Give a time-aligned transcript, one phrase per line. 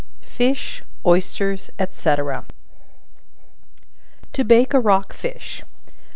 [0.25, 2.15] FISH, OYSTERS, &c.
[4.33, 5.61] To Bake a Rock Fish.